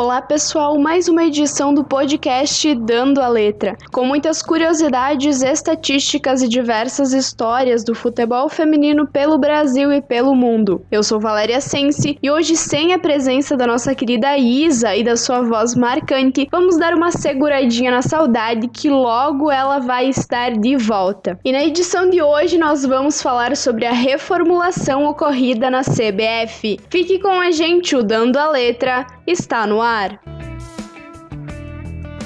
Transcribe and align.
Olá 0.00 0.22
pessoal, 0.22 0.78
mais 0.78 1.08
uma 1.08 1.24
edição 1.24 1.74
do 1.74 1.82
podcast 1.82 2.72
Dando 2.76 3.20
a 3.20 3.26
Letra, 3.26 3.76
com 3.90 4.04
muitas 4.04 4.40
curiosidades, 4.40 5.42
estatísticas 5.42 6.40
e 6.40 6.48
diversas 6.48 7.12
histórias 7.12 7.82
do 7.82 7.96
futebol 7.96 8.48
feminino 8.48 9.08
pelo 9.08 9.36
Brasil 9.36 9.92
e 9.92 10.00
pelo 10.00 10.36
mundo. 10.36 10.86
Eu 10.88 11.02
sou 11.02 11.18
Valéria 11.18 11.60
Sense 11.60 12.16
e 12.22 12.30
hoje, 12.30 12.54
sem 12.54 12.94
a 12.94 12.98
presença 13.00 13.56
da 13.56 13.66
nossa 13.66 13.92
querida 13.92 14.38
Isa 14.38 14.94
e 14.94 15.02
da 15.02 15.16
sua 15.16 15.42
voz 15.42 15.74
marcante, 15.74 16.46
vamos 16.48 16.78
dar 16.78 16.94
uma 16.94 17.10
seguradinha 17.10 17.90
na 17.90 18.00
saudade 18.00 18.68
que 18.68 18.88
logo 18.88 19.50
ela 19.50 19.80
vai 19.80 20.08
estar 20.08 20.52
de 20.52 20.76
volta. 20.76 21.40
E 21.44 21.50
na 21.50 21.64
edição 21.64 22.08
de 22.08 22.22
hoje 22.22 22.56
nós 22.56 22.86
vamos 22.86 23.20
falar 23.20 23.56
sobre 23.56 23.84
a 23.84 23.92
reformulação 23.92 25.06
ocorrida 25.06 25.68
na 25.68 25.80
CBF. 25.80 26.78
Fique 26.88 27.18
com 27.18 27.40
a 27.40 27.50
gente, 27.50 27.96
o 27.96 28.02
Dando 28.04 28.36
a 28.36 28.48
Letra 28.48 29.04
está 29.26 29.66
no 29.66 29.82
ar. 29.82 29.87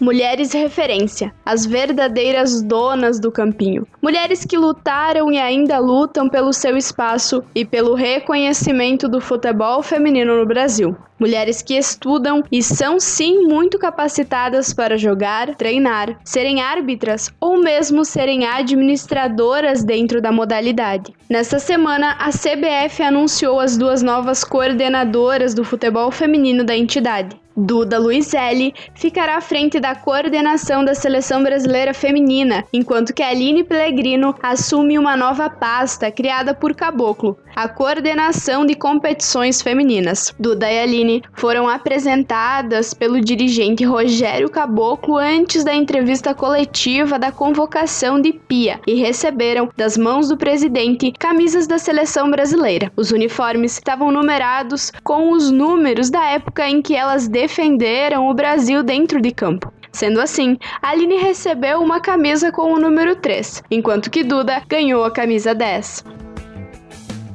Mulheres 0.03 0.53
referência, 0.53 1.33
as 1.47 1.65
verdadeiras 1.65 2.61
donas 2.61 3.21
do 3.21 3.31
campinho. 3.31 3.87
Mulheres 4.03 4.45
que 4.45 4.59
lutaram 4.59 5.31
e 5.31 5.39
ainda 5.39 5.79
lutam 5.79 6.29
pelo 6.29 6.53
seu 6.53 6.77
espaço 6.77 7.41
e 7.55 7.65
pelo 7.65 7.95
reconhecimento 7.95 9.09
do 9.09 9.21
futebol 9.21 9.81
feminino 9.81 10.37
no 10.37 10.45
Brasil. 10.45 10.97
Mulheres 11.21 11.63
que 11.63 11.75
estudam 11.75 12.43
e 12.51 12.61
são 12.65 12.99
sim 12.99 13.47
muito 13.47 13.79
capacitadas 13.79 14.75
para 14.75 14.99
jogar, 14.99 15.55
treinar, 15.55 16.19
serem 16.25 16.61
árbitras 16.61 17.31
ou 17.41 17.63
mesmo 17.63 18.05
serem 18.05 18.45
administradoras 18.45 19.85
dentro 19.85 20.21
da 20.21 20.33
modalidade. 20.33 21.13
Nesta 21.31 21.61
semana, 21.61 22.17
a 22.19 22.31
CBF 22.31 23.05
anunciou 23.05 23.61
as 23.61 23.77
duas 23.77 24.03
novas 24.03 24.43
coordenadoras 24.43 25.55
do 25.55 25.63
futebol 25.63 26.11
feminino 26.11 26.65
da 26.65 26.77
entidade. 26.77 27.41
Duda 27.57 27.99
Luizelli 27.99 28.75
ficará 28.95 29.37
à 29.37 29.41
frente 29.41 29.79
da 29.79 29.95
coordenação 29.95 30.85
da 30.85 30.95
seleção 30.95 31.43
brasileira 31.43 31.93
feminina, 31.93 32.65
enquanto 32.73 33.13
que 33.13 33.23
Aline 33.23 33.65
Pellegrino 33.65 34.35
assume 34.43 34.99
uma 34.99 35.17
nova 35.17 35.51
pasta 35.51 36.11
criada 36.11 36.55
por 36.55 36.75
Caboclo, 36.75 37.39
a 37.55 37.69
coordenação 37.69 38.65
de 38.65 38.75
competições 38.75 39.61
femininas. 39.61 40.35
Duda 40.39 40.71
e 40.71 40.81
Aline 40.81 41.23
foram 41.35 41.69
apresentadas 41.69 42.95
pelo 42.95 43.21
dirigente 43.21 43.85
Rogério 43.85 44.49
Caboclo 44.49 45.17
antes 45.17 45.63
da 45.63 45.75
entrevista 45.75 46.35
coletiva 46.35 47.19
da 47.19 47.31
convocação 47.31 48.21
de 48.21 48.33
Pia 48.33 48.81
e 48.87 48.95
receberam 48.95 49.69
das 49.77 49.97
mãos 49.97 50.29
do 50.29 50.37
presidente 50.37 51.13
camisas 51.13 51.67
da 51.67 51.79
seleção 51.79 52.31
brasileira. 52.31 52.91
Os 52.97 53.13
uniformes 53.13 53.75
estavam 53.75 54.11
numerados 54.11 54.91
com 55.03 55.33
os 55.33 55.51
números 55.51 56.11
da 56.11 56.25
época 56.31 56.69
em 56.69 56.81
que 56.81 56.95
elas 56.95 57.29
defenderam 57.43 58.29
o 58.29 58.35
Brasil 58.35 58.85
dentro 58.85 59.21
de 59.21 59.33
campo. 59.33 59.73
Sendo 59.91 60.21
assim, 60.21 60.57
Aline 60.81 61.17
recebeu 61.17 61.81
uma 61.81 61.99
camisa 61.99 62.53
com 62.53 62.73
o 62.73 62.79
número 62.79 63.17
3, 63.17 63.65
enquanto 63.69 64.13
que 64.13 64.23
Duda 64.23 64.63
ganhou 64.69 65.03
a 65.05 65.11
camisa 65.11 65.53
10. 65.53 66.05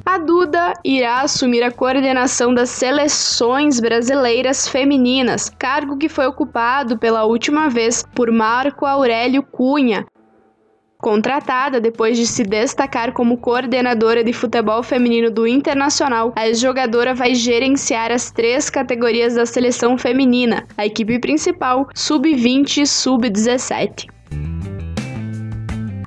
A 0.05 0.17
Duda 0.17 0.71
irá 0.85 1.19
assumir 1.19 1.61
a 1.61 1.71
coordenação 1.71 2.53
das 2.53 2.69
seleções 2.69 3.81
brasileiras 3.81 4.65
femininas, 4.65 5.51
cargo 5.59 5.97
que 5.97 6.07
foi 6.07 6.25
ocupado 6.25 6.97
pela 6.97 7.25
última 7.25 7.69
vez 7.69 8.05
por 8.15 8.31
Marco 8.31 8.85
Aurélio 8.85 9.43
Cunha, 9.43 10.05
Contratada 10.99 11.79
depois 11.79 12.17
de 12.17 12.25
se 12.25 12.43
destacar 12.43 13.13
como 13.13 13.37
coordenadora 13.37 14.23
de 14.23 14.33
futebol 14.33 14.81
feminino 14.81 15.29
do 15.29 15.45
Internacional, 15.45 16.33
a 16.35 16.47
ex-jogadora 16.47 17.13
vai 17.13 17.35
gerenciar 17.35 18.11
as 18.11 18.31
três 18.31 18.69
categorias 18.69 19.35
da 19.35 19.45
seleção 19.45 19.95
feminina, 19.97 20.65
a 20.75 20.87
equipe 20.87 21.19
principal, 21.19 21.87
sub-20 21.93 22.81
e 22.81 22.87
sub-17. 22.87 24.07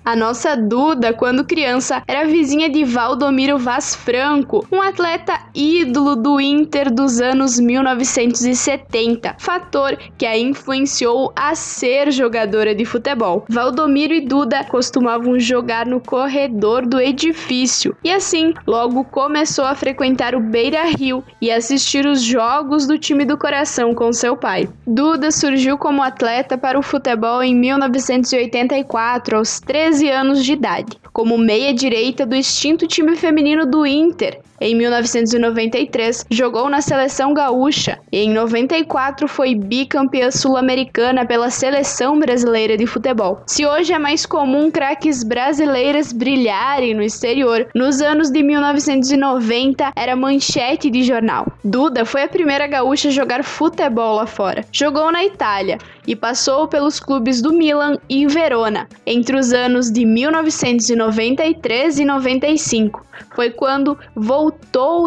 A 0.02 0.16
nossa 0.16 0.56
Duda, 0.56 1.12
quando 1.12 1.44
criança, 1.44 2.02
era 2.08 2.26
vizinha 2.26 2.70
de 2.70 2.84
Valdomiro 2.84 3.58
Vaz 3.58 3.94
Franco, 3.94 4.66
um 4.72 4.80
atleta 4.80 5.38
ídolo 5.54 6.16
do 6.16 6.40
Inter 6.40 6.92
dos 6.92 7.20
anos 7.20 7.60
1970, 7.60 9.36
fator 9.38 9.98
que 10.16 10.24
a 10.24 10.38
influenciou 10.38 11.30
a 11.36 11.54
ser 11.54 12.10
jogadora 12.10 12.74
de 12.74 12.86
futebol. 12.86 13.44
Valdomiro 13.48 14.14
e 14.14 14.22
Duda 14.22 14.64
costumavam 14.64 15.38
jogar 15.38 15.84
no 15.84 16.00
corredor 16.00 16.86
do 16.86 16.98
edifício 16.98 17.94
e 18.02 18.10
assim 18.10 18.54
logo 18.66 19.04
começou 19.04 19.66
a 19.66 19.74
frequentar 19.74 20.34
o 20.34 20.40
Beira 20.40 20.84
Rio 20.84 21.22
e 21.42 21.50
assistir 21.50 22.06
os 22.06 22.22
jogos 22.22 22.86
do 22.86 22.98
time 22.98 23.26
do 23.26 23.36
coração 23.36 23.94
com 23.94 24.12
seu 24.14 24.34
pai. 24.34 24.66
Duda 24.86 25.30
surgiu 25.30 25.76
como 25.76 26.02
atleta 26.02 26.56
para 26.56 26.78
o 26.78 26.82
futebol 26.82 27.42
em 27.42 27.54
1984, 27.54 29.36
aos 29.36 29.60
13 29.60 29.99
13 30.00 30.10
anos 30.10 30.42
de 30.42 30.54
idade, 30.54 30.96
como 31.12 31.36
meia-direita 31.36 32.24
do 32.24 32.34
extinto 32.34 32.86
time 32.86 33.16
feminino 33.16 33.66
do 33.66 33.86
Inter, 33.86 34.40
em 34.60 34.74
1993, 34.74 36.26
jogou 36.30 36.68
na 36.68 36.82
seleção 36.82 37.32
gaúcha 37.32 37.98
e 38.12 38.18
em 38.18 38.30
94 38.30 39.26
foi 39.26 39.54
bicampeã 39.54 40.30
sul-americana 40.30 41.24
pela 41.24 41.48
seleção 41.48 42.18
brasileira 42.18 42.76
de 42.76 42.86
futebol. 42.86 43.42
Se 43.46 43.64
hoje 43.64 43.94
é 43.94 43.98
mais 43.98 44.26
comum 44.26 44.70
craques 44.70 45.24
brasileiras 45.24 46.12
brilharem 46.12 46.92
no 46.92 47.02
exterior, 47.02 47.68
nos 47.74 48.02
anos 48.02 48.30
de 48.30 48.42
1990 48.42 49.92
era 49.96 50.14
manchete 50.14 50.90
de 50.90 51.02
jornal. 51.04 51.50
Duda 51.64 52.04
foi 52.04 52.24
a 52.24 52.28
primeira 52.28 52.66
gaúcha 52.66 53.08
a 53.08 53.12
jogar 53.12 53.42
futebol 53.42 54.16
lá 54.16 54.26
fora. 54.26 54.62
Jogou 54.70 55.10
na 55.10 55.24
Itália 55.24 55.78
e 56.06 56.14
passou 56.14 56.68
pelos 56.68 57.00
clubes 57.00 57.40
do 57.40 57.50
Milan 57.52 57.96
e 58.10 58.26
Verona 58.26 58.86
entre 59.06 59.38
os 59.38 59.54
anos 59.54 59.90
de 59.90 60.04
1993 60.04 61.98
e 61.98 62.04
95 62.04 63.08
foi 63.34 63.50
quando 63.50 63.98
voltou 64.14 64.49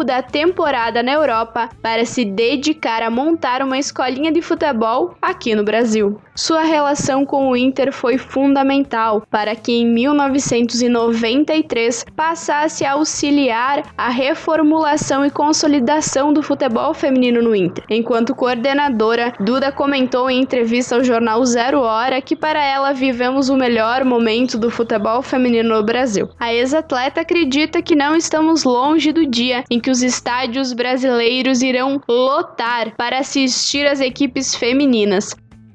da 0.04 0.22
temporada 0.22 1.02
na 1.02 1.12
Europa 1.12 1.70
para 1.82 2.04
se 2.04 2.24
dedicar 2.24 3.02
a 3.02 3.10
montar 3.10 3.62
uma 3.62 3.78
escolinha 3.78 4.30
de 4.30 4.42
futebol 4.42 5.16
aqui 5.20 5.54
no 5.54 5.64
Brasil. 5.64 6.20
Sua 6.36 6.62
relação 6.62 7.24
com 7.24 7.48
o 7.48 7.56
Inter 7.56 7.92
foi 7.92 8.18
fundamental 8.18 9.22
para 9.30 9.54
que 9.54 9.72
em 9.72 9.86
1993 9.86 12.06
passasse 12.16 12.84
a 12.84 12.90
auxiliar 12.92 13.84
a 13.96 14.08
reformulação 14.08 15.24
e 15.24 15.30
consolidação 15.30 16.32
do 16.32 16.42
futebol 16.42 16.92
feminino 16.92 17.40
no 17.40 17.54
Inter. 17.54 17.84
Enquanto 17.88 18.34
coordenadora, 18.34 19.32
Duda 19.38 19.70
comentou 19.70 20.28
em 20.28 20.40
entrevista 20.40 20.96
ao 20.96 21.04
jornal 21.04 21.44
Zero 21.44 21.80
Hora 21.80 22.20
que 22.20 22.34
para 22.34 22.64
ela 22.64 22.92
vivemos 22.92 23.48
o 23.48 23.56
melhor 23.56 24.04
momento 24.04 24.58
do 24.58 24.70
futebol 24.70 25.22
feminino 25.22 25.76
no 25.76 25.84
Brasil. 25.84 26.28
A 26.38 26.52
ex-atleta 26.52 27.20
acredita 27.20 27.80
que 27.80 27.94
não 27.94 28.16
estamos 28.16 28.64
longe 28.64 29.12
do 29.12 29.24
dia 29.34 29.64
em 29.68 29.80
que 29.80 29.90
os 29.90 30.02
estádios 30.02 30.72
brasileiros 30.72 31.60
irão 31.60 32.00
lotar 32.08 32.94
para 32.96 33.18
assistir 33.18 33.84
às 33.84 34.00
equipes 34.00 34.54
femininas. 34.54 35.34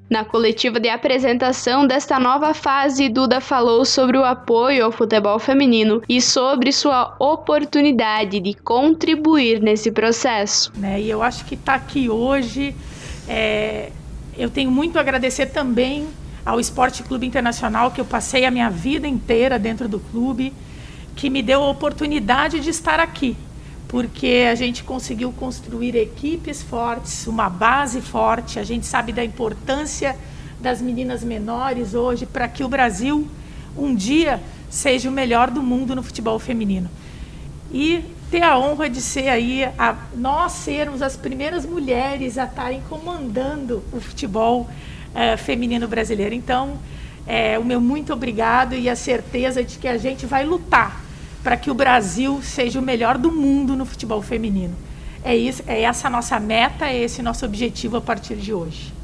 Na 0.10 0.26
coletiva 0.26 0.80
de 0.80 0.90
apresentação 0.90 1.86
desta 1.86 2.20
nova 2.20 2.52
fase, 2.52 3.10
Duda 3.10 3.40
falou 3.40 3.86
sobre 3.86 4.18
o 4.18 4.26
apoio 4.26 4.86
ao 4.86 4.92
futebol 4.92 5.38
feminino 5.38 6.02
e 6.10 6.20
sobre 6.20 6.72
sua 6.72 7.16
oportunidade 7.20 8.40
de 8.40 8.56
contribuir 8.56 9.62
nesse 9.62 9.92
processo. 9.92 10.72
Né, 10.76 11.00
e 11.02 11.10
eu 11.10 11.22
acho 11.22 11.46
que 11.46 11.54
estar 11.54 11.78
tá 11.78 11.86
aqui 11.86 12.10
hoje, 12.10 12.74
é, 13.28 13.92
eu 14.36 14.50
tenho 14.50 14.72
muito 14.72 14.98
a 14.98 15.02
agradecer 15.02 15.48
também 15.48 16.08
ao 16.44 16.60
Esporte 16.60 17.04
Clube 17.04 17.28
Internacional, 17.28 17.92
que 17.92 18.02
eu 18.02 18.06
passei 18.06 18.46
a 18.46 18.52
minha 18.52 18.70
vida 18.70 19.08
inteira 19.08 19.60
dentro 19.60 19.88
do 19.88 20.00
clube, 20.00 20.52
que 21.16 21.30
me 21.30 21.44
deu 21.44 21.62
a 21.62 21.70
oportunidade 21.70 22.60
de 22.62 22.70
estar 22.72 23.00
aqui, 23.00 23.38
porque 23.90 24.46
a 24.50 24.54
gente 24.54 24.84
conseguiu 24.84 25.32
construir 25.32 25.96
equipes 25.96 26.62
fortes, 26.62 27.26
uma 27.26 27.50
base 27.50 28.00
forte. 28.02 28.60
A 28.60 28.64
gente 28.64 28.86
sabe 28.86 29.12
da 29.12 29.26
importância 29.26 30.16
das 30.62 30.80
meninas 30.80 31.24
menores 31.24 31.96
hoje 31.96 32.28
para 32.28 32.48
que 32.48 32.64
o 32.64 32.70
Brasil 32.70 33.28
um 33.76 33.96
dia 33.96 34.40
seja 34.70 35.10
o 35.10 35.12
melhor 35.12 35.50
do 35.50 35.64
mundo 35.64 35.96
no 35.96 36.04
futebol 36.04 36.38
feminino. 36.38 36.88
E 37.74 38.04
ter 38.30 38.44
a 38.44 38.60
honra 38.60 38.88
de 38.88 39.02
ser 39.02 39.28
aí, 39.28 39.64
a, 39.64 39.96
nós 40.16 40.52
sermos 40.52 41.02
as 41.02 41.18
primeiras 41.18 41.66
mulheres 41.66 42.38
a 42.38 42.44
estarem 42.44 42.84
comandando 42.88 43.84
o 43.92 44.00
futebol 44.00 44.70
é, 45.16 45.36
feminino 45.36 45.88
brasileiro. 45.88 46.36
Então, 46.36 46.78
é, 47.26 47.58
o 47.58 47.66
meu 47.66 47.82
muito 47.82 48.14
obrigado 48.14 48.76
e 48.76 48.88
a 48.88 48.96
certeza 48.96 49.64
de 49.64 49.80
que 49.80 49.88
a 49.88 49.98
gente 49.98 50.28
vai 50.28 50.46
lutar 50.46 51.09
para 51.44 51.58
que 51.58 51.72
o 51.72 51.74
Brasil 51.74 52.42
seja 52.42 52.80
o 52.80 52.84
melhor 52.84 53.18
do 53.18 53.32
mundo 53.32 53.76
no 53.76 53.86
futebol 53.86 54.22
feminino. 54.22 54.76
É, 55.24 55.36
isso, 55.36 55.64
é 55.68 55.82
essa 55.82 56.08
a 56.08 56.12
nossa 56.12 56.40
meta, 56.40 56.88
é 56.88 56.98
esse 56.98 57.22
nosso 57.22 57.46
objetivo 57.46 57.98
a 57.98 58.02
partir 58.02 58.36
de 58.36 58.54
hoje. 58.54 58.99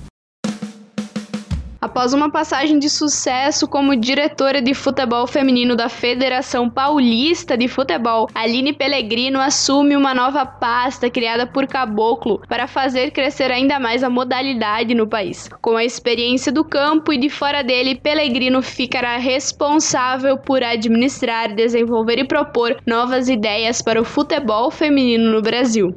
Após 1.82 2.14
uma 2.14 2.32
passagem 2.32 2.80
de 2.80 2.90
sucesso 2.90 3.68
como 3.68 3.96
diretora 3.96 4.62
de 4.62 4.74
futebol 4.74 5.28
feminino 5.28 5.76
da 5.76 5.90
Federação 5.90 6.70
Paulista 6.70 7.58
de 7.58 7.68
Futebol, 7.68 8.30
Aline 8.34 8.74
Pellegrino 8.74 9.40
assume 9.40 9.96
uma 9.96 10.14
nova 10.14 10.46
pasta 10.46 11.10
criada 11.10 11.46
por 11.46 11.68
Caboclo 11.68 12.42
para 12.48 12.68
fazer 12.68 13.12
crescer 13.12 13.52
ainda 13.52 13.80
mais 13.80 14.04
a 14.04 14.10
modalidade 14.10 14.96
no 14.96 15.08
país. 15.08 15.50
Com 15.62 15.76
a 15.76 15.84
experiência 15.84 16.52
do 16.52 16.64
campo 16.64 17.14
e 17.14 17.18
de 17.18 17.30
fora 17.30 17.64
dele, 17.64 17.96
Pellegrino 17.96 18.62
ficará 18.62 19.18
responsável 19.18 20.38
por 20.38 20.64
administrar, 20.64 21.54
desenvolver 21.54 22.20
e 22.20 22.28
propor 22.28 22.78
novas 22.86 23.30
ideias 23.30 23.82
para 23.82 24.02
o 24.02 24.06
futebol 24.06 24.72
feminino 24.72 25.32
no 25.32 25.42
Brasil. 25.42 25.96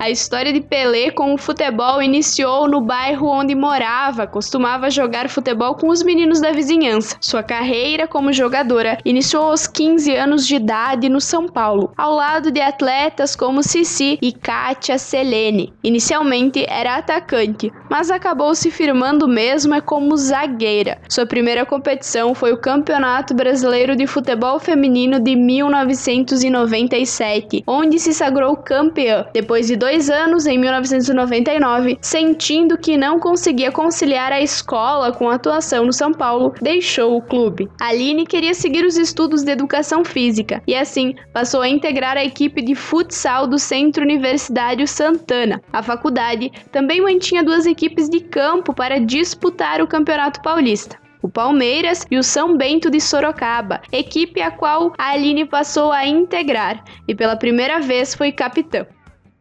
A 0.00 0.08
história 0.08 0.50
de 0.50 0.62
Pelé 0.62 1.10
com 1.10 1.34
o 1.34 1.36
futebol 1.36 2.00
iniciou 2.00 2.66
no 2.66 2.80
bairro 2.80 3.28
onde 3.28 3.54
morava, 3.54 4.26
costumava 4.26 4.88
jogar 4.88 5.28
futebol 5.28 5.74
com 5.74 5.90
os 5.90 6.02
meninos 6.02 6.40
da 6.40 6.52
vizinhança. 6.52 7.18
Sua 7.20 7.42
carreira 7.42 8.08
como 8.08 8.32
jogadora 8.32 8.96
iniciou 9.04 9.50
aos 9.50 9.66
15 9.66 10.16
anos 10.16 10.46
de 10.46 10.56
idade 10.56 11.10
no 11.10 11.20
São 11.20 11.46
Paulo, 11.46 11.92
ao 11.98 12.14
lado 12.14 12.50
de 12.50 12.62
atletas 12.62 13.36
como 13.36 13.62
Cici 13.62 14.18
e 14.22 14.32
Kátia 14.32 14.96
Selene. 14.96 15.70
Inicialmente 15.84 16.64
era 16.66 16.96
atacante, 16.96 17.70
mas 17.90 18.10
acabou 18.10 18.54
se 18.54 18.70
firmando 18.70 19.28
mesmo 19.28 19.82
como 19.82 20.16
zagueira. 20.16 20.96
Sua 21.10 21.26
primeira 21.26 21.66
competição 21.66 22.34
foi 22.34 22.54
o 22.54 22.58
Campeonato 22.58 23.34
Brasileiro 23.34 23.94
de 23.94 24.06
Futebol 24.06 24.58
Feminino 24.58 25.20
de 25.20 25.36
1997, 25.36 27.64
onde 27.66 27.98
se 27.98 28.14
sagrou 28.14 28.56
campeã. 28.56 29.26
Depois 29.34 29.66
de 29.66 29.76
dois 29.76 29.89
dois 29.90 30.08
anos, 30.08 30.46
em 30.46 30.56
1999, 30.56 31.98
sentindo 32.00 32.78
que 32.78 32.96
não 32.96 33.18
conseguia 33.18 33.72
conciliar 33.72 34.30
a 34.30 34.40
escola 34.40 35.10
com 35.10 35.28
a 35.28 35.34
atuação 35.34 35.84
no 35.84 35.92
São 35.92 36.12
Paulo, 36.12 36.54
deixou 36.62 37.16
o 37.16 37.22
clube. 37.22 37.68
Aline 37.80 38.24
queria 38.24 38.54
seguir 38.54 38.84
os 38.84 38.96
estudos 38.96 39.42
de 39.42 39.50
educação 39.50 40.04
física 40.04 40.62
e 40.64 40.76
assim 40.76 41.16
passou 41.32 41.60
a 41.60 41.68
integrar 41.68 42.16
a 42.16 42.24
equipe 42.24 42.62
de 42.62 42.76
futsal 42.76 43.48
do 43.48 43.58
Centro 43.58 44.04
Universitário 44.04 44.86
Santana. 44.86 45.60
A 45.72 45.82
faculdade 45.82 46.52
também 46.70 47.00
mantinha 47.00 47.42
duas 47.42 47.66
equipes 47.66 48.08
de 48.08 48.20
campo 48.20 48.72
para 48.72 49.00
disputar 49.00 49.82
o 49.82 49.88
Campeonato 49.88 50.40
Paulista 50.40 50.96
o 51.22 51.28
Palmeiras 51.28 52.06
e 52.10 52.16
o 52.16 52.22
São 52.22 52.56
Bento 52.56 52.90
de 52.90 52.98
Sorocaba, 52.98 53.82
equipe 53.92 54.40
a 54.40 54.50
qual 54.50 54.94
a 54.96 55.10
Aline 55.10 55.44
passou 55.44 55.92
a 55.92 56.06
integrar 56.06 56.82
e 57.06 57.14
pela 57.14 57.36
primeira 57.36 57.78
vez 57.78 58.14
foi 58.14 58.32
capitã. 58.32 58.86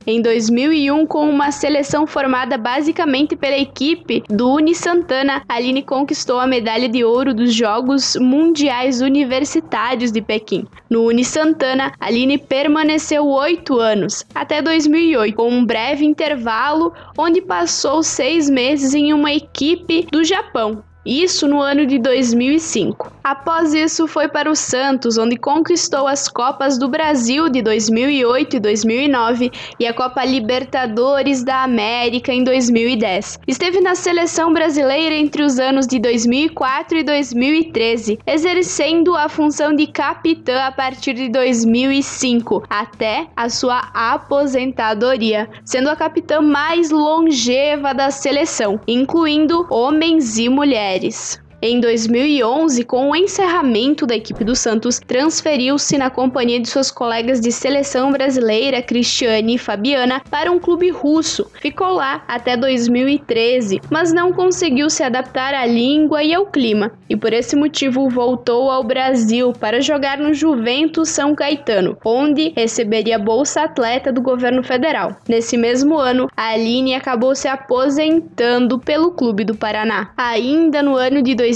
Em 0.07 0.21
2001, 0.21 1.05
com 1.05 1.29
uma 1.29 1.51
seleção 1.51 2.07
formada 2.07 2.57
basicamente 2.57 3.35
pela 3.35 3.57
equipe 3.57 4.23
do 4.29 4.49
Uni 4.49 4.73
Santana, 4.73 5.43
Aline 5.47 5.83
conquistou 5.83 6.39
a 6.39 6.47
medalha 6.47 6.87
de 6.87 7.03
ouro 7.03 7.33
dos 7.33 7.53
Jogos 7.53 8.15
Mundiais 8.15 9.01
Universitários 9.01 10.11
de 10.11 10.21
Pequim. 10.21 10.65
No 10.89 11.07
Uni 11.07 11.25
Santana, 11.25 11.91
Aline 11.99 12.37
permaneceu 12.37 13.27
oito 13.27 13.77
anos, 13.77 14.25
até 14.33 14.61
2008, 14.61 15.35
com 15.35 15.49
um 15.49 15.65
breve 15.65 16.05
intervalo 16.05 16.93
onde 17.17 17.41
passou 17.41 18.01
seis 18.01 18.49
meses 18.49 18.95
em 18.95 19.13
uma 19.13 19.33
equipe 19.33 20.07
do 20.11 20.23
Japão, 20.23 20.83
isso 21.09 21.47
no 21.47 21.59
ano 21.59 21.87
de 21.87 21.97
2005. 21.97 23.11
Após 23.23 23.73
isso, 23.73 24.07
foi 24.07 24.27
para 24.27 24.49
o 24.49 24.55
Santos, 24.55 25.17
onde 25.17 25.35
conquistou 25.37 26.07
as 26.07 26.27
Copas 26.27 26.77
do 26.77 26.87
Brasil 26.87 27.49
de 27.49 27.63
2008 27.63 28.57
e 28.57 28.59
2009 28.59 29.51
e 29.79 29.87
a 29.87 29.93
Copa 29.93 30.23
Libertadores 30.23 31.43
da 31.43 31.63
América 31.63 32.31
em 32.31 32.43
2010. 32.43 33.39
Esteve 33.47 33.81
na 33.81 33.95
seleção 33.95 34.53
brasileira 34.53 35.15
entre 35.15 35.41
os 35.41 35.57
anos 35.57 35.87
de 35.87 35.97
2004 35.97 36.99
e 36.99 37.03
2013, 37.03 38.19
exercendo 38.27 39.15
a 39.15 39.27
função 39.27 39.75
de 39.75 39.87
capitã 39.87 40.61
a 40.61 40.71
partir 40.71 41.13
de 41.13 41.29
2005 41.29 42.63
até 42.69 43.27
a 43.35 43.49
sua 43.49 43.79
aposentadoria, 43.93 45.49
sendo 45.65 45.89
a 45.89 45.95
capitã 45.95 46.39
mais 46.39 46.91
longeva 46.91 47.95
da 47.95 48.11
seleção, 48.11 48.79
incluindo 48.87 49.65
homens 49.71 50.37
e 50.37 50.47
mulheres 50.47 50.98
mulheres. 50.99 51.39
Em 51.61 51.81
2011, 51.81 52.85
com 52.85 53.09
o 53.09 53.15
encerramento 53.15 54.07
da 54.07 54.15
equipe 54.15 54.45
do 54.45 54.55
Santos, 54.55 54.97
transferiu-se 54.97 55.97
na 55.97 56.09
companhia 56.09 56.57
de 56.57 56.69
suas 56.69 56.89
colegas 56.89 57.41
de 57.41 57.51
seleção 57.51 58.13
brasileira, 58.13 58.81
Cristiane 58.81 59.55
e 59.55 59.57
Fabiana, 59.57 60.21
para 60.31 60.49
um 60.49 60.57
clube 60.57 60.89
russo. 60.89 61.51
Ficou 61.59 61.89
lá 61.89 62.23
até 62.29 62.55
2013, 62.55 63.81
mas 63.91 64.13
não 64.13 64.31
conseguiu 64.31 64.89
se 64.89 65.03
adaptar 65.03 65.53
à 65.53 65.65
língua 65.65 66.23
e 66.23 66.33
ao 66.33 66.45
clima, 66.45 66.93
e 67.09 67.17
por 67.17 67.33
esse 67.33 67.57
motivo 67.57 68.07
voltou 68.07 68.71
ao 68.71 68.81
Brasil 68.81 69.51
para 69.51 69.81
jogar 69.81 70.17
no 70.17 70.33
Juventus 70.33 71.09
São 71.09 71.35
Caetano, 71.35 71.97
onde 72.05 72.53
receberia 72.55 73.19
bolsa 73.19 73.63
atleta 73.63 74.13
do 74.13 74.21
governo 74.21 74.63
federal. 74.63 75.17
Nesse 75.27 75.57
mesmo 75.57 75.97
ano, 75.97 76.29
a 76.37 76.51
Aline 76.51 76.95
acabou 76.95 77.35
se 77.35 77.49
aposentando 77.49 78.79
pelo 78.79 79.11
clube 79.11 79.43
do 79.43 79.55
Paraná. 79.55 80.11
Ainda 80.15 80.81
no 80.81 80.95
ano 80.95 81.21
de 81.21 81.35
2013, 81.35 81.48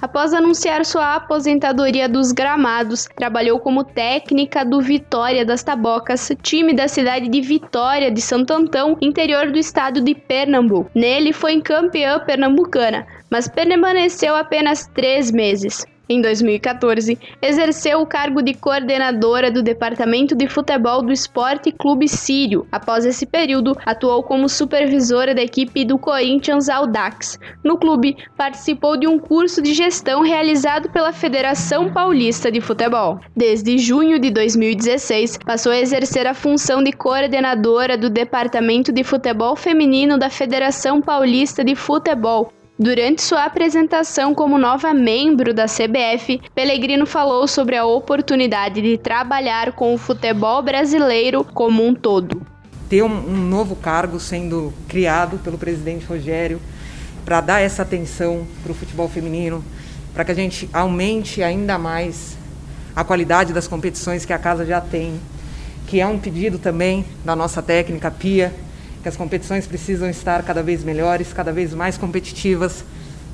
após 0.00 0.32
anunciar 0.32 0.84
sua 0.84 1.14
aposentadoria 1.14 2.08
dos 2.08 2.32
gramados, 2.32 3.08
trabalhou 3.16 3.60
como 3.60 3.84
técnica 3.84 4.64
do 4.64 4.80
Vitória 4.80 5.44
das 5.44 5.62
Tabocas, 5.62 6.32
time 6.42 6.74
da 6.74 6.88
cidade 6.88 7.28
de 7.28 7.40
Vitória 7.40 8.10
de 8.10 8.20
Santo 8.20 8.52
Antão, 8.52 8.96
interior 9.00 9.50
do 9.50 9.58
estado 9.58 10.00
de 10.00 10.14
Pernambuco. 10.14 10.90
Nele 10.94 11.32
foi 11.32 11.60
campeã 11.60 12.18
pernambucana, 12.18 13.06
mas 13.30 13.48
permaneceu 13.48 14.34
apenas 14.34 14.86
três 14.94 15.30
meses. 15.30 15.84
Em 16.08 16.20
2014, 16.20 17.18
exerceu 17.42 18.00
o 18.00 18.06
cargo 18.06 18.40
de 18.40 18.54
coordenadora 18.54 19.50
do 19.50 19.60
Departamento 19.60 20.36
de 20.36 20.46
Futebol 20.46 21.02
do 21.02 21.12
Esporte 21.12 21.72
Clube 21.72 22.08
Sírio. 22.08 22.64
Após 22.70 23.04
esse 23.04 23.26
período, 23.26 23.76
atuou 23.84 24.22
como 24.22 24.48
supervisora 24.48 25.34
da 25.34 25.42
equipe 25.42 25.84
do 25.84 25.98
Corinthians 25.98 26.68
Audax. 26.68 27.40
No 27.64 27.76
clube, 27.76 28.16
participou 28.36 28.96
de 28.96 29.08
um 29.08 29.18
curso 29.18 29.60
de 29.60 29.74
gestão 29.74 30.22
realizado 30.22 30.88
pela 30.90 31.12
Federação 31.12 31.92
Paulista 31.92 32.52
de 32.52 32.60
Futebol. 32.60 33.18
Desde 33.34 33.76
junho 33.76 34.20
de 34.20 34.30
2016, 34.30 35.38
passou 35.38 35.72
a 35.72 35.78
exercer 35.78 36.24
a 36.28 36.34
função 36.34 36.84
de 36.84 36.92
coordenadora 36.92 37.98
do 37.98 38.08
Departamento 38.08 38.92
de 38.92 39.02
Futebol 39.02 39.56
Feminino 39.56 40.16
da 40.16 40.30
Federação 40.30 41.02
Paulista 41.02 41.64
de 41.64 41.74
Futebol, 41.74 42.52
Durante 42.78 43.22
sua 43.22 43.46
apresentação 43.46 44.34
como 44.34 44.58
nova 44.58 44.92
membro 44.92 45.54
da 45.54 45.64
CBF, 45.64 46.42
Pellegrino 46.54 47.06
falou 47.06 47.48
sobre 47.48 47.74
a 47.74 47.86
oportunidade 47.86 48.82
de 48.82 48.98
trabalhar 48.98 49.72
com 49.72 49.94
o 49.94 49.98
futebol 49.98 50.62
brasileiro 50.62 51.42
como 51.42 51.82
um 51.82 51.94
todo. 51.94 52.42
Ter 52.86 53.02
um, 53.02 53.30
um 53.30 53.36
novo 53.48 53.76
cargo 53.76 54.20
sendo 54.20 54.74
criado 54.86 55.38
pelo 55.38 55.56
presidente 55.56 56.04
Rogério 56.04 56.60
para 57.24 57.40
dar 57.40 57.60
essa 57.60 57.80
atenção 57.80 58.46
para 58.62 58.72
o 58.72 58.74
futebol 58.74 59.08
feminino, 59.08 59.64
para 60.12 60.22
que 60.26 60.32
a 60.32 60.34
gente 60.34 60.68
aumente 60.70 61.42
ainda 61.42 61.78
mais 61.78 62.36
a 62.94 63.02
qualidade 63.02 63.54
das 63.54 63.66
competições 63.66 64.26
que 64.26 64.34
a 64.34 64.38
casa 64.38 64.66
já 64.66 64.82
tem, 64.82 65.18
que 65.86 65.98
é 65.98 66.06
um 66.06 66.18
pedido 66.18 66.58
também 66.58 67.06
da 67.24 67.34
nossa 67.34 67.62
técnica 67.62 68.10
Pia, 68.10 68.52
que 69.06 69.08
as 69.08 69.16
competições 69.16 69.68
precisam 69.68 70.10
estar 70.10 70.42
cada 70.42 70.64
vez 70.64 70.82
melhores, 70.82 71.32
cada 71.32 71.52
vez 71.52 71.72
mais 71.72 71.96
competitivas, 71.96 72.82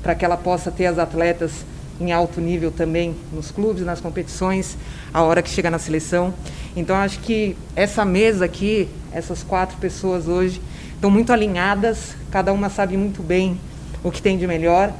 para 0.03 0.13
que 0.13 0.23
ela 0.23 0.37
possa 0.37 0.69
ter 0.69 0.85
as 0.85 0.99
atletas 0.99 1.65
em 1.99 2.11
alto 2.11 2.39
nível 2.39 2.69
também 2.69 3.15
nos 3.31 3.49
clubes, 3.49 3.83
nas 3.83 3.99
competições, 3.99 4.77
a 5.11 5.23
hora 5.23 5.41
que 5.41 5.49
chega 5.49 5.71
na 5.71 5.79
seleção. 5.79 6.31
Então 6.75 6.95
acho 6.95 7.17
que 7.21 7.57
essa 7.75 8.05
mesa 8.05 8.45
aqui, 8.45 8.87
essas 9.11 9.41
quatro 9.41 9.75
pessoas 9.77 10.27
hoje, 10.27 10.61
estão 10.93 11.09
muito 11.09 11.33
alinhadas, 11.33 12.15
cada 12.29 12.53
uma 12.53 12.69
sabe 12.69 12.95
muito 12.95 13.23
bem 13.23 13.59
o 14.03 14.11
que 14.11 14.21
tem 14.21 14.37
de 14.37 14.45
melhor 14.45 14.93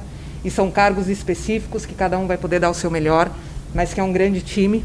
e 0.43 0.49
são 0.49 0.71
cargos 0.71 1.07
específicos 1.07 1.85
que 1.85 1.93
cada 1.93 2.17
um 2.17 2.25
vai 2.25 2.37
poder 2.37 2.59
dar 2.59 2.71
o 2.71 2.73
seu 2.73 2.89
melhor, 2.89 3.29
mas 3.75 3.93
que 3.93 3.99
é 3.99 4.03
um 4.03 4.11
grande 4.11 4.41
time. 4.41 4.83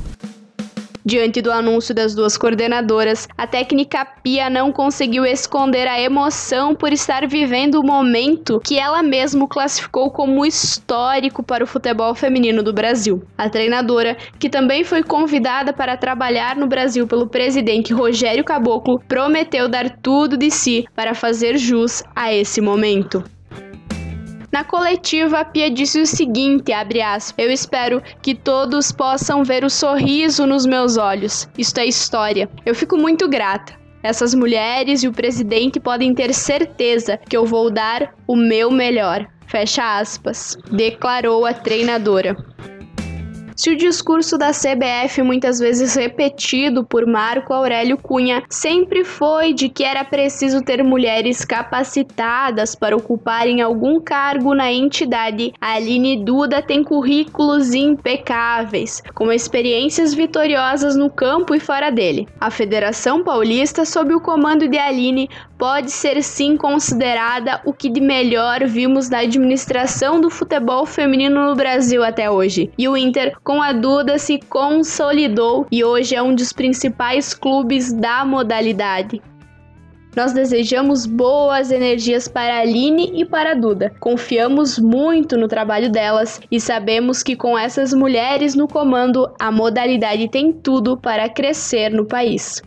Diante 1.05 1.41
do 1.41 1.51
anúncio 1.51 1.95
das 1.95 2.15
duas 2.15 2.37
coordenadoras, 2.37 3.29
a 3.37 3.47
técnica 3.47 4.05
Pia 4.05 4.51
não 4.51 4.73
conseguiu 4.73 5.25
esconder 5.25 5.87
a 5.87 6.01
emoção 6.01 6.75
por 6.75 6.93
estar 6.93 7.27
vivendo 7.27 7.77
o 7.77 7.87
momento 7.87 8.61
que 8.65 8.79
ela 8.79 9.03
mesma 9.03 9.49
classificou 9.49 10.11
como 10.11 10.45
histórico 10.45 11.43
para 11.43 11.65
o 11.65 11.67
futebol 11.67 12.15
feminino 12.15 12.63
do 12.63 12.73
Brasil. 12.73 13.23
A 13.37 13.49
treinadora, 13.49 14.17
que 14.39 14.51
também 14.51 14.85
foi 14.85 15.03
convidada 15.03 15.73
para 15.73 15.97
trabalhar 15.97 16.57
no 16.57 16.67
Brasil 16.67 17.07
pelo 17.07 17.27
presidente 17.27 17.93
Rogério 17.93 18.45
Caboclo, 18.45 19.01
prometeu 19.09 19.69
dar 19.69 19.89
tudo 19.99 20.37
de 20.37 20.51
si 20.51 20.87
para 20.95 21.15
fazer 21.15 21.57
jus 21.57 22.03
a 22.15 22.33
esse 22.33 22.61
momento. 22.61 23.25
Na 24.51 24.65
coletiva, 24.65 25.41
a 25.41 25.45
Pia 25.45 25.71
disse 25.71 26.01
o 26.01 26.07
seguinte, 26.07 26.73
aspas, 26.73 27.35
eu 27.37 27.51
espero 27.53 28.03
que 28.23 28.35
todos 28.35 28.91
possam 28.91 29.45
ver 29.45 29.63
o 29.63 29.71
sorriso 29.71 30.47
nos 30.47 30.65
meus 30.65 30.97
olhos. 30.97 31.49
Isto 31.59 31.79
é 31.81 31.87
história. 31.87 32.49
Eu 32.65 32.75
fico 32.75 32.97
muito 32.97 33.29
grata. 33.29 33.75
Essas 34.03 34.35
mulheres 34.35 35.03
e 35.03 35.09
o 35.09 35.13
presidente 35.13 35.79
podem 35.79 36.15
ter 36.15 36.33
certeza 36.33 37.19
que 37.29 37.37
eu 37.37 37.45
vou 37.45 37.71
dar 37.71 38.15
o 38.27 38.37
meu 38.37 38.71
melhor. 38.71 39.27
Fecha 39.47 39.99
aspas, 39.99 40.57
declarou 40.71 41.45
a 41.45 41.53
treinadora. 41.53 42.37
Se 43.59 43.71
o 43.71 43.77
discurso 43.77 44.39
da 44.39 44.53
CBF, 44.53 45.21
muitas 45.21 45.59
vezes 45.59 45.97
repetido 45.97 46.85
por 46.85 47.05
Marco 47.05 47.53
Aurélio 47.53 47.99
Cunha, 47.99 48.45
sempre 48.49 49.03
foi 49.03 49.53
de 49.53 49.69
que 49.69 49.83
era 49.83 50.05
preciso 50.05 50.63
ter 50.63 50.85
mulheres 50.85 51.45
capacitadas 51.45 52.77
para 52.77 52.97
ocuparem 52.97 53.61
algum 53.61 54.01
cargo 54.01 54.55
na 54.55 54.73
entidade, 54.73 55.53
a 55.61 55.73
Aline 55.73 56.23
Duda 56.23 56.63
tem 56.63 56.85
currículos 56.85 57.75
impecáveis, 57.75 59.03
com 59.13 59.33
experiências 59.33 60.15
vitoriosas 60.15 60.95
no 60.95 61.11
campo 61.11 61.53
e 61.53 61.59
fora 61.59 61.91
dele. 61.91 62.29
A 62.41 62.53
Federação 62.53 63.25
Paulista, 63.25 63.85
sob 63.85 64.15
o 64.15 64.21
comando 64.21 64.69
de 64.69 64.79
Aline, 64.79 65.29
pode 65.59 65.91
ser 65.91 66.23
sim 66.23 66.57
considerada 66.57 67.61
o 67.65 67.73
que 67.73 67.91
de 67.91 68.01
melhor 68.01 68.65
vimos 68.65 69.11
na 69.11 69.19
administração 69.19 70.21
do 70.21 70.31
futebol 70.31 70.87
feminino 70.87 71.49
no 71.49 71.57
Brasil 71.57 72.05
até 72.05 72.31
hoje. 72.31 72.71
E 72.79 72.89
o 72.89 72.97
Inter, 72.97 73.37
com 73.49 73.63
a 73.63 73.73
Duda, 73.73 74.19
se 74.19 74.39
consolidou 74.39 75.67
e 75.73 75.83
hoje 75.83 76.15
é 76.15 76.23
um 76.23 76.35
dos 76.35 76.53
principais 76.53 77.33
clubes 77.33 77.95
da 77.95 78.23
modalidade. 78.23 79.23
Nós 80.15 80.35
desejamos 80.35 81.07
boas 81.07 81.71
energias 81.71 82.29
para 82.29 82.57
a 82.57 82.61
Aline 82.61 83.11
e 83.15 83.25
para 83.25 83.53
a 83.53 83.55
Duda. 83.55 83.91
Confiamos 84.01 84.79
muito 84.79 85.35
no 85.39 85.49
trabalho 85.49 85.91
delas 85.91 86.43
e 86.51 86.61
sabemos 86.61 87.23
que 87.23 87.35
com 87.35 87.59
essas 87.59 87.95
mulheres 87.95 88.55
no 88.55 88.69
comando, 88.69 89.33
a 89.41 89.51
modalidade 89.51 90.29
tem 90.29 90.53
tudo 90.53 90.95
para 90.95 91.27
crescer 91.27 91.89
no 91.89 92.05
país. 92.05 92.63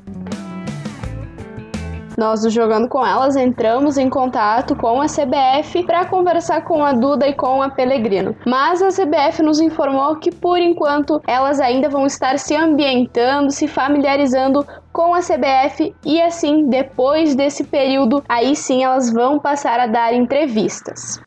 Nós, 2.21 2.43
Jogando 2.53 2.87
com 2.87 3.03
Elas, 3.03 3.35
entramos 3.35 3.97
em 3.97 4.07
contato 4.07 4.75
com 4.75 5.01
a 5.01 5.07
CBF 5.07 5.83
para 5.87 6.05
conversar 6.05 6.61
com 6.61 6.85
a 6.85 6.93
Duda 6.93 7.27
e 7.27 7.33
com 7.33 7.63
a 7.63 7.69
Pelegrino. 7.71 8.35
Mas 8.45 8.79
a 8.79 8.89
CBF 8.89 9.41
nos 9.41 9.59
informou 9.59 10.15
que, 10.17 10.29
por 10.29 10.59
enquanto, 10.59 11.19
elas 11.25 11.59
ainda 11.59 11.89
vão 11.89 12.05
estar 12.05 12.37
se 12.37 12.55
ambientando, 12.55 13.49
se 13.49 13.67
familiarizando 13.67 14.63
com 14.93 15.15
a 15.15 15.19
CBF 15.21 15.95
e 16.05 16.21
assim, 16.21 16.69
depois 16.69 17.33
desse 17.33 17.63
período, 17.63 18.23
aí 18.29 18.55
sim 18.55 18.83
elas 18.83 19.11
vão 19.11 19.39
passar 19.39 19.79
a 19.79 19.87
dar 19.87 20.13
entrevistas. 20.13 21.19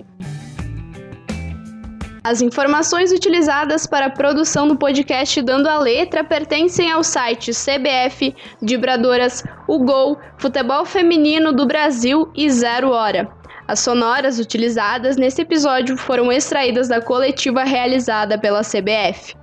As 2.28 2.42
informações 2.42 3.10
utilizadas 3.10 3.86
para 3.86 4.04
a 4.04 4.10
produção 4.10 4.68
do 4.68 4.76
podcast 4.76 5.40
Dando 5.40 5.66
a 5.66 5.78
Letra 5.78 6.22
pertencem 6.22 6.92
ao 6.92 7.02
site 7.02 7.52
CBF, 7.52 8.36
Vibradoras, 8.60 9.42
o 9.66 9.78
Gol, 9.78 10.18
Futebol 10.36 10.84
Feminino 10.84 11.54
do 11.54 11.64
Brasil 11.66 12.30
e 12.36 12.50
Zero 12.50 12.90
Hora. 12.90 13.30
As 13.66 13.80
sonoras 13.80 14.38
utilizadas 14.38 15.16
nesse 15.16 15.40
episódio 15.40 15.96
foram 15.96 16.30
extraídas 16.30 16.86
da 16.86 17.00
coletiva 17.00 17.64
realizada 17.64 18.38
pela 18.38 18.60
CBF. 18.60 19.34